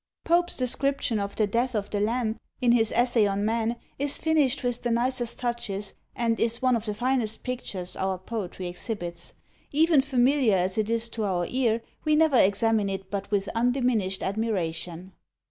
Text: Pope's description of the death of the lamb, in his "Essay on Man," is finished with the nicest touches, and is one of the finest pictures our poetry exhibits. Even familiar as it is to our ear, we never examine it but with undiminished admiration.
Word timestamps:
Pope's 0.23 0.57
description 0.57 1.19
of 1.19 1.35
the 1.35 1.45
death 1.45 1.75
of 1.75 1.91
the 1.91 1.99
lamb, 1.99 2.39
in 2.59 2.71
his 2.71 2.91
"Essay 2.91 3.27
on 3.27 3.45
Man," 3.45 3.75
is 3.99 4.17
finished 4.17 4.63
with 4.63 4.81
the 4.81 4.89
nicest 4.89 5.37
touches, 5.37 5.93
and 6.15 6.39
is 6.39 6.59
one 6.59 6.75
of 6.75 6.85
the 6.87 6.95
finest 6.95 7.43
pictures 7.43 7.95
our 7.95 8.17
poetry 8.17 8.67
exhibits. 8.67 9.33
Even 9.71 10.01
familiar 10.01 10.57
as 10.57 10.79
it 10.79 10.89
is 10.89 11.07
to 11.09 11.23
our 11.23 11.45
ear, 11.47 11.83
we 12.03 12.15
never 12.15 12.37
examine 12.39 12.89
it 12.89 13.11
but 13.11 13.29
with 13.29 13.47
undiminished 13.53 14.23
admiration. 14.23 15.13